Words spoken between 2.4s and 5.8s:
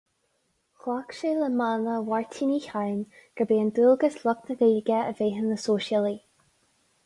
Uí Chadhain gurb é dualgas lucht na Gaeilge a bheith ina